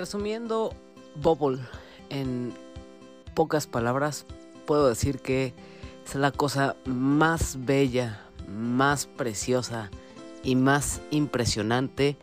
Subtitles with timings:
[0.00, 0.72] Resumiendo
[1.14, 1.58] Bubble
[2.08, 2.54] en
[3.34, 4.24] pocas palabras,
[4.64, 5.52] puedo decir que
[6.06, 9.90] es la cosa más bella, más preciosa
[10.42, 12.16] y más impresionante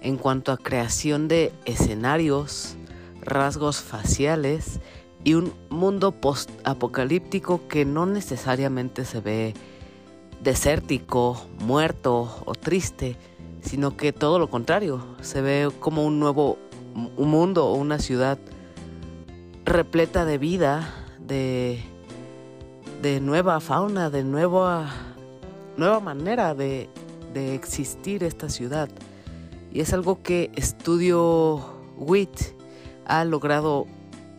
[0.00, 2.76] en cuanto a creación de escenarios,
[3.20, 4.78] rasgos faciales
[5.24, 9.54] y un mundo post-apocalíptico que no necesariamente se ve
[10.40, 13.16] desértico, muerto o triste,
[13.60, 16.58] sino que todo lo contrario, se ve como un nuevo
[16.94, 18.38] un mundo o una ciudad
[19.64, 21.82] repleta de vida, de,
[23.02, 24.90] de nueva fauna, de nueva,
[25.76, 26.88] nueva manera de,
[27.32, 28.88] de existir esta ciudad.
[29.72, 31.60] Y es algo que Estudio
[31.98, 32.54] WIT
[33.06, 33.86] ha logrado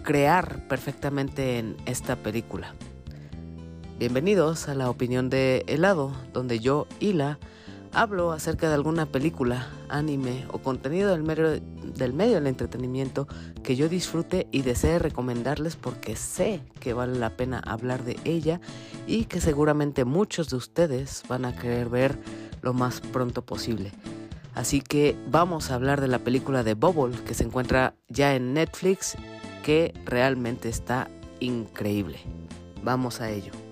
[0.03, 2.73] crear perfectamente en esta película.
[3.97, 7.39] Bienvenidos a la opinión de helado, donde yo, Hila,
[7.95, 11.61] hablo acerca de alguna película, anime o contenido del medio,
[11.95, 13.27] del medio del entretenimiento
[13.63, 18.59] que yo disfrute y desee recomendarles porque sé que vale la pena hablar de ella
[19.07, 22.19] y que seguramente muchos de ustedes van a querer ver
[22.61, 23.91] lo más pronto posible.
[24.53, 28.53] Así que vamos a hablar de la película de Bubble que se encuentra ya en
[28.53, 29.15] Netflix
[29.63, 31.09] que realmente está
[31.39, 32.19] increíble.
[32.83, 33.64] Vamos a ello.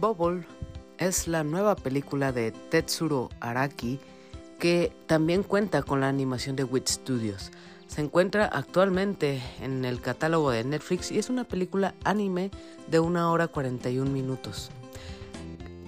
[0.00, 0.46] Bubble
[0.96, 4.00] es la nueva película de Tetsuro Araki
[4.58, 7.50] que también cuenta con la animación de Wit Studios.
[7.86, 12.50] Se encuentra actualmente en el catálogo de Netflix y es una película anime
[12.90, 14.70] de 1 hora 41 minutos.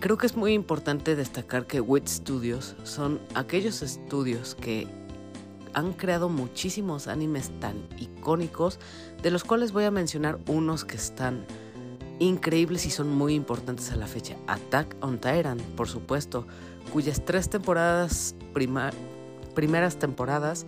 [0.01, 4.89] Creo que es muy importante destacar que Wit Studios son aquellos estudios que
[5.73, 8.79] han creado muchísimos animes tan icónicos,
[9.23, 11.47] de los cuales voy a mencionar unos que están
[12.19, 14.37] increíbles y son muy importantes a la fecha.
[14.47, 16.47] Attack on Titan, por supuesto,
[16.93, 18.35] cuyas tres temporadas,
[19.55, 20.67] primeras temporadas,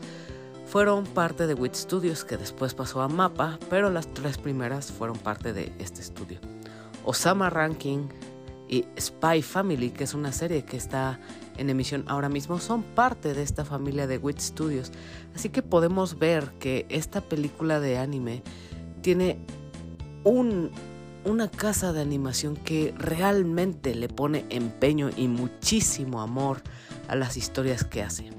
[0.67, 5.17] fueron parte de Wit Studios, que después pasó a Mapa, pero las tres primeras fueron
[5.17, 6.39] parte de este estudio.
[7.05, 8.09] Osama Ranking
[8.67, 11.21] y Spy Family, que es una serie que está
[11.59, 14.91] en emisión ahora mismo, son parte de esta familia de Wit Studios.
[15.37, 18.43] Así que podemos ver que esta película de anime
[19.03, 19.39] tiene
[20.25, 20.71] un
[21.25, 26.63] una casa de animación que realmente le pone empeño y muchísimo amor
[27.09, 28.31] a las historias que hace.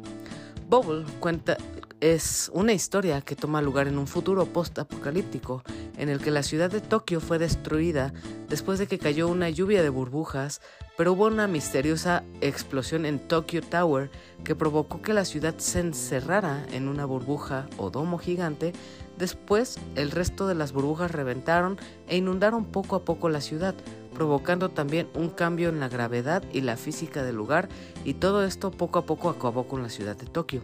[0.67, 1.57] Bubble cuenta
[2.01, 5.63] es una historia que toma lugar en un futuro post-apocalíptico
[5.97, 8.13] en el que la ciudad de Tokio fue destruida
[8.49, 10.61] después de que cayó una lluvia de burbujas,
[10.97, 14.11] pero hubo una misteriosa explosión en Tokyo Tower
[14.43, 18.73] que provocó que la ciudad se encerrara en una burbuja o domo gigante
[19.17, 21.77] Después, el resto de las burbujas reventaron
[22.07, 23.75] e inundaron poco a poco la ciudad,
[24.13, 27.69] provocando también un cambio en la gravedad y la física del lugar,
[28.03, 30.61] y todo esto poco a poco acabó con la ciudad de Tokio.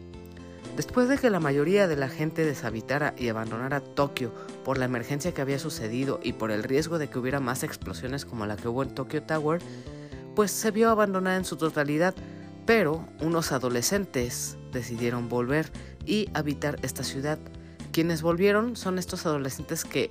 [0.76, 4.32] Después de que la mayoría de la gente deshabitara y abandonara Tokio
[4.64, 8.26] por la emergencia que había sucedido y por el riesgo de que hubiera más explosiones
[8.26, 9.62] como la que hubo en Tokyo Tower,
[10.34, 12.16] pues se vio abandonada en su totalidad,
[12.66, 15.70] pero unos adolescentes decidieron volver
[16.06, 17.38] y habitar esta ciudad.
[17.92, 20.10] Quienes volvieron son estos adolescentes que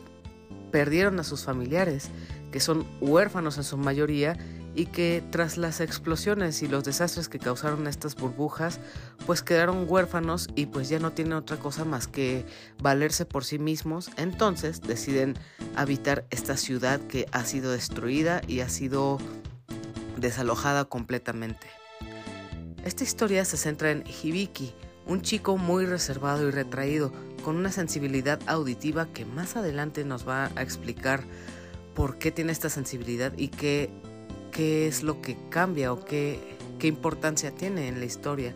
[0.70, 2.10] perdieron a sus familiares,
[2.52, 4.36] que son huérfanos en su mayoría
[4.74, 8.78] y que tras las explosiones y los desastres que causaron estas burbujas,
[9.26, 12.44] pues quedaron huérfanos y pues ya no tienen otra cosa más que
[12.80, 15.34] valerse por sí mismos, entonces deciden
[15.74, 19.18] habitar esta ciudad que ha sido destruida y ha sido
[20.18, 21.66] desalojada completamente.
[22.84, 24.72] Esta historia se centra en Hibiki,
[25.06, 30.50] un chico muy reservado y retraído, con una sensibilidad auditiva que más adelante nos va
[30.54, 31.24] a explicar
[31.94, 33.90] por qué tiene esta sensibilidad y qué,
[34.52, 36.38] qué es lo que cambia o qué,
[36.78, 38.54] qué importancia tiene en la historia.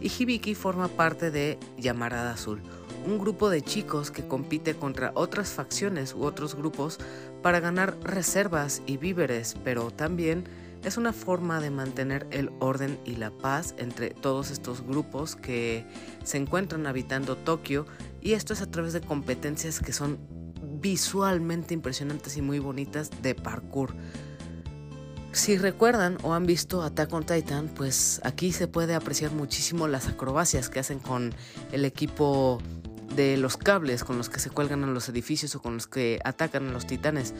[0.00, 2.60] Y Hibiki forma parte de Llamarada Azul,
[3.06, 6.98] un grupo de chicos que compite contra otras facciones u otros grupos
[7.42, 10.44] para ganar reservas y víveres, pero también
[10.84, 15.86] es una forma de mantener el orden y la paz entre todos estos grupos que
[16.24, 17.86] se encuentran habitando Tokio
[18.22, 20.18] y esto es a través de competencias que son
[20.80, 23.94] visualmente impresionantes y muy bonitas de parkour.
[25.32, 30.08] Si recuerdan o han visto Attack on Titan, pues aquí se puede apreciar muchísimo las
[30.08, 31.34] acrobacias que hacen con
[31.72, 32.60] el equipo
[33.16, 36.18] de los cables con los que se cuelgan en los edificios o con los que
[36.24, 37.34] atacan a los titanes.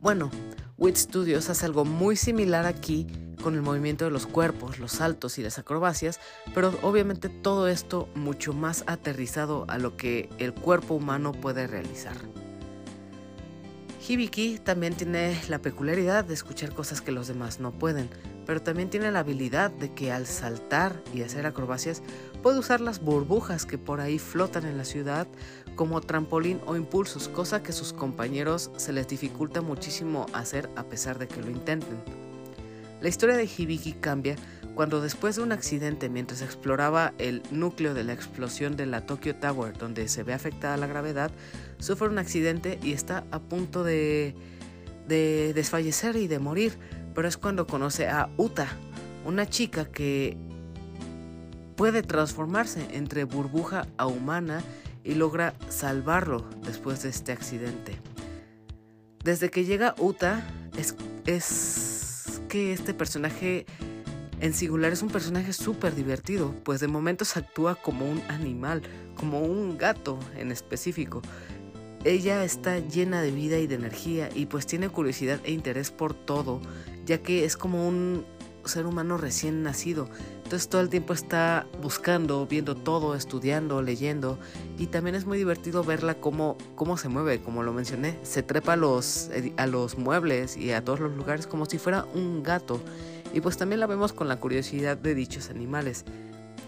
[0.00, 0.30] Bueno,
[0.78, 3.06] Wit Studios hace algo muy similar aquí
[3.42, 6.20] con el movimiento de los cuerpos, los saltos y las acrobacias,
[6.54, 12.16] pero obviamente todo esto mucho más aterrizado a lo que el cuerpo humano puede realizar.
[14.08, 18.10] Hibiki también tiene la peculiaridad de escuchar cosas que los demás no pueden,
[18.46, 22.02] pero también tiene la habilidad de que al saltar y hacer acrobacias
[22.42, 25.28] puede usar las burbujas que por ahí flotan en la ciudad
[25.76, 31.18] como trampolín o impulsos, cosa que sus compañeros se les dificulta muchísimo hacer a pesar
[31.18, 32.21] de que lo intenten.
[33.02, 34.36] La historia de Hibiki cambia
[34.76, 39.34] cuando después de un accidente mientras exploraba el núcleo de la explosión de la Tokyo
[39.34, 41.32] Tower donde se ve afectada la gravedad,
[41.78, 44.36] sufre un accidente y está a punto de,
[45.08, 46.78] de desfallecer y de morir,
[47.12, 48.68] pero es cuando conoce a Uta,
[49.24, 50.36] una chica que
[51.74, 54.62] puede transformarse entre burbuja a humana
[55.02, 57.98] y logra salvarlo después de este accidente.
[59.24, 60.46] Desde que llega Uta,
[61.26, 61.91] es
[62.52, 63.64] que este personaje
[64.42, 68.82] en singular es un personaje súper divertido, pues de momentos actúa como un animal,
[69.14, 71.22] como un gato en específico.
[72.04, 76.12] Ella está llena de vida y de energía y pues tiene curiosidad e interés por
[76.12, 76.60] todo,
[77.06, 78.26] ya que es como un
[78.66, 80.10] ser humano recién nacido.
[80.52, 84.38] Entonces todo el tiempo está buscando, viendo todo, estudiando, leyendo.
[84.76, 88.18] Y también es muy divertido verla cómo, cómo se mueve, como lo mencioné.
[88.22, 92.04] Se trepa a los, a los muebles y a todos los lugares como si fuera
[92.12, 92.82] un gato.
[93.32, 96.04] Y pues también la vemos con la curiosidad de dichos animales.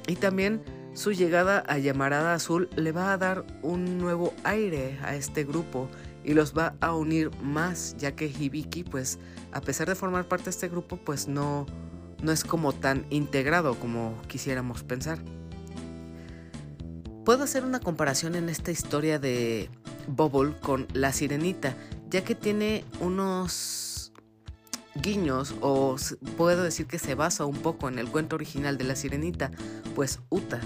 [0.07, 0.63] Y también
[0.95, 5.91] su llegada a Llamarada Azul le va a dar un nuevo aire a este grupo
[6.25, 9.19] y los va a unir más, ya que Hibiki, pues
[9.53, 11.67] a pesar de formar parte de este grupo, pues no,
[12.25, 15.19] no es como tan integrado como quisiéramos pensar.
[17.25, 19.71] Puedo hacer una comparación en esta historia de
[20.09, 21.75] Bubble con La Sirenita,
[22.11, 24.13] ya que tiene unos
[24.95, 25.97] guiños o
[26.37, 29.51] puedo decir que se basa un poco en el cuento original de la sirenita,
[29.95, 30.61] pues Uta,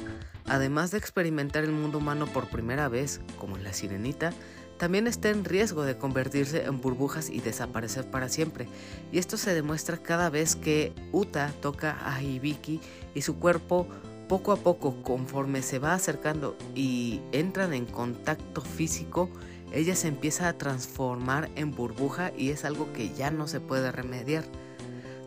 [0.46, 4.32] además de experimentar el mundo humano por primera vez, como en la sirenita,
[4.78, 8.69] también está en riesgo de convertirse en burbujas y desaparecer para siempre.
[9.12, 12.80] Y esto se demuestra cada vez que Uta toca a Hibiki
[13.14, 13.88] y su cuerpo
[14.28, 19.30] poco a poco, conforme se va acercando y entran en contacto físico,
[19.72, 23.90] ella se empieza a transformar en burbuja y es algo que ya no se puede
[23.90, 24.44] remediar.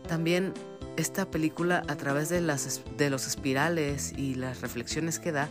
[0.08, 0.54] También
[0.96, 5.48] esta película a través de, las, de los espirales y las reflexiones que da,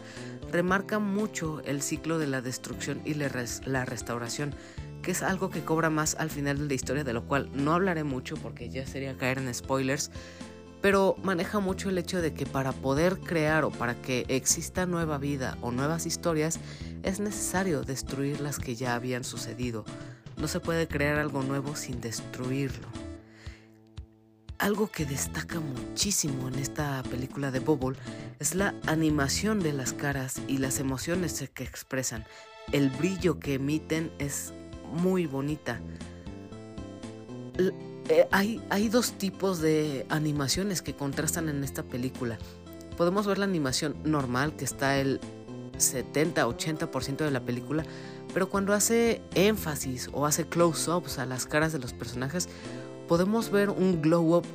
[0.52, 4.54] remarca mucho el ciclo de la destrucción y la restauración,
[5.02, 7.74] que es algo que cobra más al final de la historia, de lo cual no
[7.74, 10.12] hablaré mucho porque ya sería caer en spoilers,
[10.82, 15.18] pero maneja mucho el hecho de que para poder crear o para que exista nueva
[15.18, 16.60] vida o nuevas historias
[17.04, 19.86] es necesario destruir las que ya habían sucedido.
[20.38, 22.88] No se puede crear algo nuevo sin destruirlo.
[24.62, 27.98] Algo que destaca muchísimo en esta película de Bubble
[28.38, 32.25] es la animación de las caras y las emociones que expresan.
[32.72, 34.54] El brillo que emiten es
[34.94, 35.81] muy bonita.
[37.58, 42.38] Eh, hay, hay dos tipos de animaciones que contrastan en esta película.
[42.98, 45.19] Podemos ver la animación normal, que está el
[45.80, 47.84] 70-80% de la película,
[48.31, 52.48] pero cuando hace énfasis o hace close-ups a las caras de los personajes,
[53.07, 54.45] podemos ver un glow-up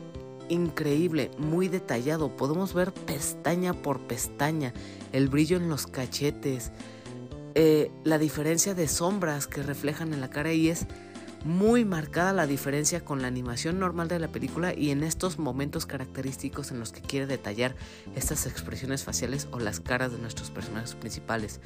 [0.48, 2.37] increíble, muy detallado.
[2.37, 4.72] Podemos ver pestaña por pestaña,
[5.12, 6.72] el brillo en los cachetes,
[7.54, 10.87] eh, la diferencia de sombras que reflejan en la cara y es
[11.44, 15.87] muy marcada la diferencia con la animación normal de la película y en estos momentos
[15.87, 17.76] característicos en los que quiere detallar
[18.16, 21.61] estas expresiones faciales o las caras de nuestros personajes principales.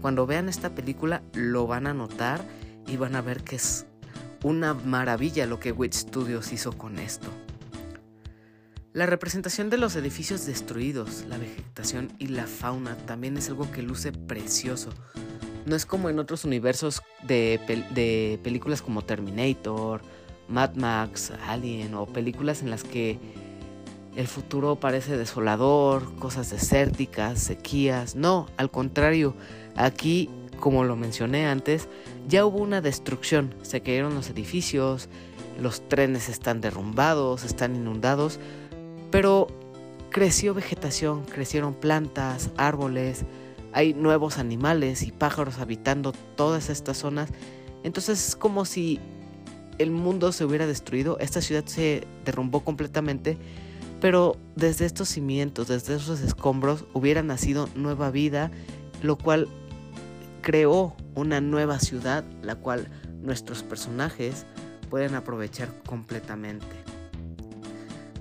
[0.00, 2.42] Cuando vean esta película lo van a notar
[2.86, 3.86] y van a ver que es
[4.42, 7.28] una maravilla lo que Wit Studios hizo con esto.
[8.96, 13.82] La representación de los edificios destruidos, la vegetación y la fauna también es algo que
[13.82, 14.88] luce precioso.
[15.66, 20.00] No es como en otros universos de, películas como Terminator,
[20.48, 23.18] Mad Max, Alien o películas en las que
[24.16, 28.16] el futuro parece desolador, cosas desérticas, sequías.
[28.16, 29.34] No, al contrario,
[29.74, 31.88] aquí, como lo mencioné antes,
[32.28, 33.54] ya hubo una destrucción.
[33.62, 35.08] Se cayeron los edificios,
[35.60, 38.38] los trenes están derrumbados, están inundados,
[39.10, 39.48] pero
[40.10, 43.24] creció vegetación, crecieron plantas, árboles,
[43.72, 47.28] hay nuevos animales y pájaros habitando todas estas zonas.
[47.82, 48.98] Entonces es como si
[49.78, 53.36] el mundo se hubiera destruido, esta ciudad se derrumbó completamente,
[54.00, 58.50] pero desde estos cimientos, desde esos escombros, hubiera nacido nueva vida,
[59.02, 59.48] lo cual
[60.42, 62.88] creó una nueva ciudad, la cual
[63.20, 64.46] nuestros personajes
[64.90, 66.66] pueden aprovechar completamente.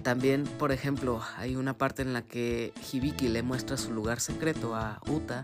[0.03, 4.75] También, por ejemplo, hay una parte en la que Hibiki le muestra su lugar secreto
[4.75, 5.43] a Uta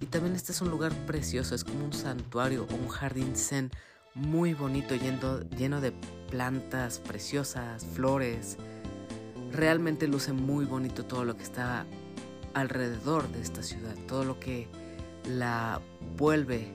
[0.00, 3.70] y también este es un lugar precioso, es como un santuario o un jardín zen
[4.14, 5.92] muy bonito, lleno, lleno de
[6.30, 8.56] plantas preciosas, flores.
[9.52, 11.86] Realmente luce muy bonito todo lo que está
[12.54, 14.68] alrededor de esta ciudad, todo lo que
[15.28, 15.80] la
[16.16, 16.74] vuelve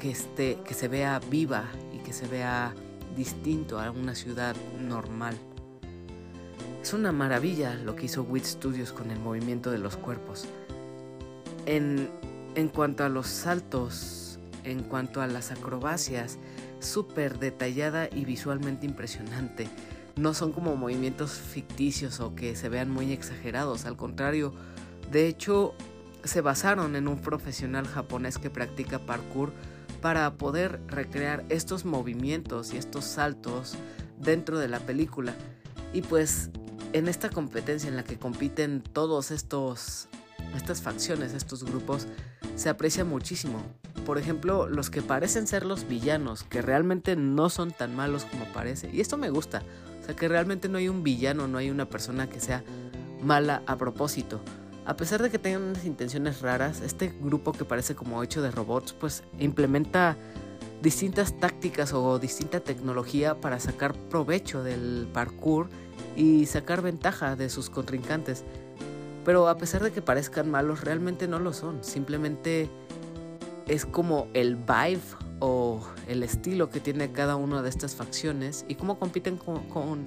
[0.00, 2.74] que, esté, que se vea viva y que se vea
[3.16, 5.36] distinto a una ciudad normal.
[6.82, 10.46] Es una maravilla lo que hizo WIT Studios con el movimiento de los cuerpos.
[11.66, 12.08] En,
[12.54, 16.38] en cuanto a los saltos, en cuanto a las acrobacias,
[16.80, 19.68] súper detallada y visualmente impresionante.
[20.16, 24.52] No son como movimientos ficticios o que se vean muy exagerados, al contrario,
[25.10, 25.74] de hecho
[26.24, 29.52] se basaron en un profesional japonés que practica parkour
[30.00, 33.76] para poder recrear estos movimientos y estos saltos
[34.18, 35.34] dentro de la película.
[35.92, 36.50] Y pues
[36.92, 40.08] en esta competencia en la que compiten todos estos
[40.56, 42.06] estas facciones, estos grupos,
[42.56, 43.62] se aprecia muchísimo.
[44.06, 48.44] Por ejemplo, los que parecen ser los villanos, que realmente no son tan malos como
[48.46, 48.90] parece.
[48.92, 49.62] Y esto me gusta.
[50.00, 52.64] O sea, que realmente no hay un villano, no hay una persona que sea
[53.22, 54.40] mala a propósito.
[54.88, 58.50] A pesar de que tengan unas intenciones raras, este grupo que parece como hecho de
[58.50, 60.16] robots, pues implementa
[60.80, 65.68] distintas tácticas o distinta tecnología para sacar provecho del parkour
[66.16, 68.44] y sacar ventaja de sus contrincantes.
[69.26, 71.84] Pero a pesar de que parezcan malos, realmente no lo son.
[71.84, 72.70] Simplemente
[73.66, 75.02] es como el vibe
[75.40, 80.06] o el estilo que tiene cada una de estas facciones y cómo compiten con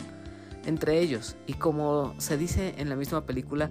[0.66, 1.36] entre ellos.
[1.46, 3.70] Y como se dice en la misma película,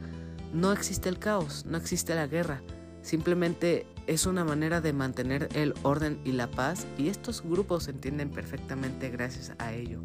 [0.53, 2.63] no existe el caos, no existe la guerra,
[3.03, 7.93] simplemente es una manera de mantener el orden y la paz y estos grupos se
[7.93, 10.01] entienden perfectamente gracias a ello.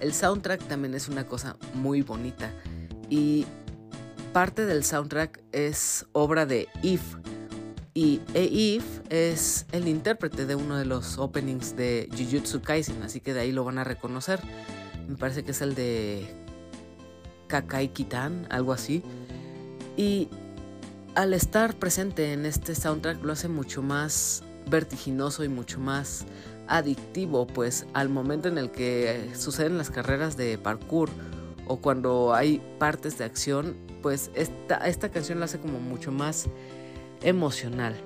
[0.00, 2.52] El soundtrack también es una cosa muy bonita
[3.10, 3.44] y
[4.32, 7.02] parte del soundtrack es obra de If
[7.92, 13.34] y If es el intérprete de uno de los openings de Jujutsu Kaisen, así que
[13.34, 14.40] de ahí lo van a reconocer.
[15.08, 16.32] Me parece que es el de
[17.50, 19.02] Kakai Kitan, algo así.
[19.96, 20.28] Y
[21.14, 26.24] al estar presente en este soundtrack lo hace mucho más vertiginoso y mucho más
[26.68, 31.10] adictivo, pues al momento en el que suceden las carreras de parkour
[31.66, 36.46] o cuando hay partes de acción, pues esta, esta canción la hace como mucho más
[37.22, 37.96] emocional.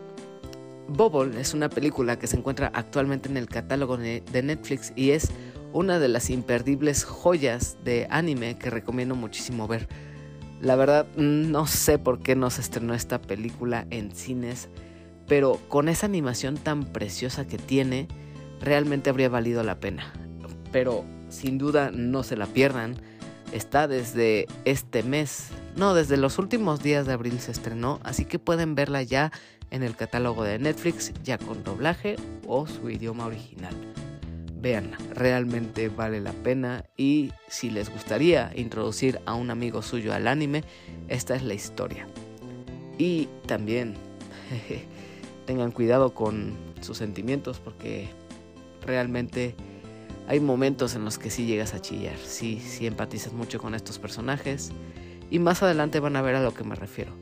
[0.88, 5.30] Bubble es una película que se encuentra actualmente en el catálogo de Netflix y es
[5.74, 9.88] una de las imperdibles joyas de anime que recomiendo muchísimo ver.
[10.60, 14.68] La verdad, no sé por qué no se estrenó esta película en cines,
[15.26, 18.06] pero con esa animación tan preciosa que tiene,
[18.60, 20.12] realmente habría valido la pena.
[20.70, 22.94] Pero sin duda no se la pierdan.
[23.52, 28.38] Está desde este mes, no, desde los últimos días de abril se estrenó, así que
[28.38, 29.32] pueden verla ya
[29.70, 32.14] en el catálogo de Netflix, ya con doblaje
[32.46, 33.74] o su idioma original.
[34.64, 40.26] Vean, realmente vale la pena y si les gustaría introducir a un amigo suyo al
[40.26, 40.64] anime,
[41.08, 42.08] esta es la historia.
[42.96, 43.92] Y también
[45.46, 48.08] tengan cuidado con sus sentimientos porque
[48.86, 49.54] realmente
[50.28, 53.98] hay momentos en los que sí llegas a chillar, sí, sí empatizas mucho con estos
[53.98, 54.72] personajes
[55.30, 57.12] y más adelante van a ver a lo que me refiero.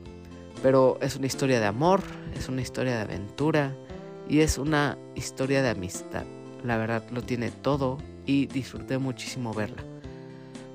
[0.61, 2.03] Pero es una historia de amor,
[2.37, 3.75] es una historia de aventura
[4.29, 6.23] y es una historia de amistad.
[6.63, 9.83] La verdad lo tiene todo y disfruté muchísimo verla.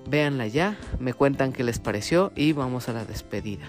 [0.09, 3.67] Véanla ya, me cuentan qué les pareció y vamos a la despedida.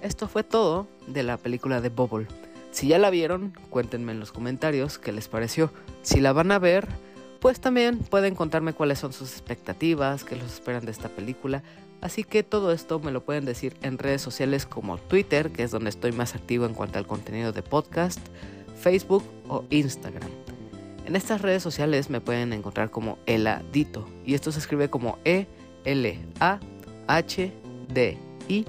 [0.00, 2.28] Esto fue todo de la película de Bubble.
[2.70, 5.72] Si ya la vieron, cuéntenme en los comentarios qué les pareció.
[6.02, 6.86] Si la van a ver,
[7.40, 11.62] pues también pueden contarme cuáles son sus expectativas, qué los esperan de esta película.
[12.00, 15.70] Así que todo esto me lo pueden decir en redes sociales como Twitter, que es
[15.70, 18.20] donde estoy más activo en cuanto al contenido de podcast,
[18.78, 20.30] Facebook o Instagram.
[21.06, 25.46] En estas redes sociales me pueden encontrar como Eladito y esto se escribe como E
[25.84, 26.58] L A
[27.06, 27.52] H
[27.92, 28.64] D I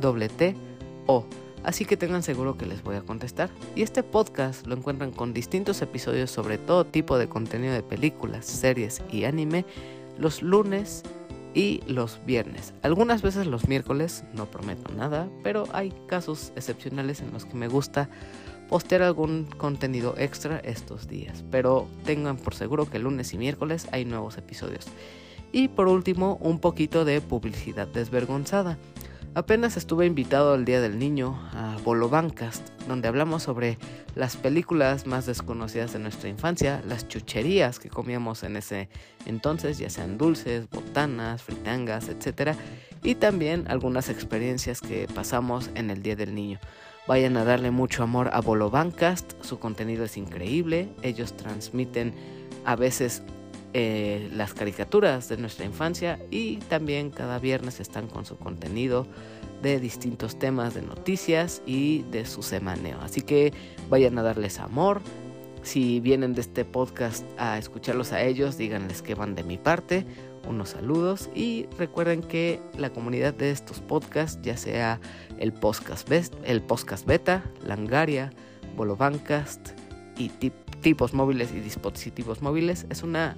[0.00, 0.56] T T
[1.06, 1.26] O
[1.64, 3.50] así que tengan seguro que les voy a contestar.
[3.74, 8.46] Y este podcast lo encuentran con distintos episodios sobre todo tipo de contenido de películas,
[8.46, 9.64] series y anime
[10.18, 11.02] los lunes
[11.54, 12.74] y los viernes.
[12.82, 17.68] Algunas veces los miércoles, no prometo nada, pero hay casos excepcionales en los que me
[17.68, 18.08] gusta
[18.68, 21.44] postear algún contenido extra estos días.
[21.50, 24.86] Pero tengan por seguro que lunes y miércoles hay nuevos episodios.
[25.52, 28.78] Y por último, un poquito de publicidad desvergonzada.
[29.34, 33.78] Apenas estuve invitado al Día del Niño a Bolobancast, donde hablamos sobre
[34.14, 38.90] las películas más desconocidas de nuestra infancia, las chucherías que comíamos en ese
[39.24, 42.58] entonces, ya sean dulces, botanas, fritangas, etc.
[43.02, 46.60] Y también algunas experiencias que pasamos en el Día del Niño.
[47.08, 52.14] Vayan a darle mucho amor a Bolobancast, su contenido es increíble, ellos transmiten
[52.66, 53.22] a veces
[53.74, 59.06] eh, las caricaturas de nuestra infancia y también cada viernes están con su contenido
[59.62, 63.00] de distintos temas de noticias y de su semaneo.
[63.00, 63.54] Así que
[63.88, 65.00] vayan a darles amor.
[65.62, 70.04] Si vienen de este podcast a escucharlos a ellos, díganles que van de mi parte.
[70.46, 75.00] Unos saludos y recuerden que la comunidad de estos podcasts, ya sea
[75.38, 76.10] el podcast,
[76.44, 78.32] el podcast beta, Langaria,
[78.76, 79.70] Bolobancast
[80.18, 80.30] y
[80.82, 83.36] tipos móviles y dispositivos móviles, es una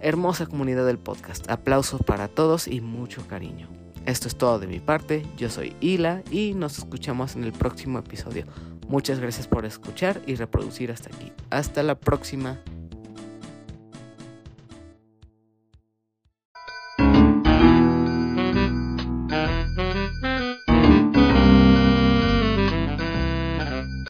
[0.00, 1.48] hermosa comunidad del podcast.
[1.50, 3.68] Aplausos para todos y mucho cariño.
[4.06, 7.98] Esto es todo de mi parte, yo soy Hila y nos escuchamos en el próximo
[7.98, 8.46] episodio.
[8.88, 11.30] Muchas gracias por escuchar y reproducir hasta aquí.
[11.50, 12.58] Hasta la próxima.